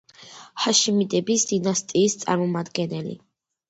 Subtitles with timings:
[0.63, 3.19] ჰაშიმიდების დინასტიის წარმომადგენელი.